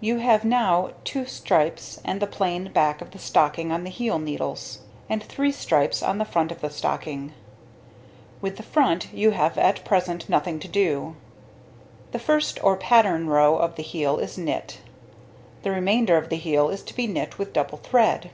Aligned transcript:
You 0.00 0.16
have 0.18 0.44
now 0.44 0.90
2 1.04 1.26
stripes 1.26 2.00
and 2.04 2.20
the 2.20 2.26
plain 2.26 2.72
back 2.72 3.00
of 3.00 3.12
the 3.12 3.20
stocking 3.20 3.70
on 3.70 3.84
the 3.84 3.90
heel 3.90 4.18
needles, 4.18 4.80
and 5.08 5.22
3 5.22 5.52
stripes 5.52 6.02
on 6.02 6.18
the 6.18 6.24
front 6.24 6.50
of 6.50 6.60
the 6.60 6.70
stocking; 6.70 7.32
with 8.40 8.56
the 8.56 8.64
front 8.64 9.12
you 9.14 9.30
have 9.30 9.56
at 9.56 9.84
present 9.84 10.28
nothing 10.28 10.58
to 10.58 10.66
do. 10.66 11.14
The 12.10 12.18
first 12.18 12.58
or 12.64 12.76
pattern 12.76 13.28
row 13.28 13.58
of 13.58 13.76
the 13.76 13.84
heel 13.84 14.18
is 14.18 14.36
knit; 14.36 14.78
the 15.62 15.70
remainder 15.70 16.16
of 16.16 16.30
the 16.30 16.36
heel 16.36 16.68
is 16.68 16.82
to 16.82 16.92
be 16.96 17.06
knit 17.06 17.38
with 17.38 17.52
double 17.52 17.78
thread. 17.78 18.32